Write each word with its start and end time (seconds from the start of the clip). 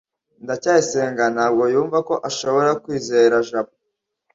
ndacyayisenga 0.43 1.23
ntabwo 1.35 1.63
yumva 1.73 1.97
ko 2.07 2.13
ashobora 2.29 2.69
kwizera 2.83 3.35
jabo 3.49 3.73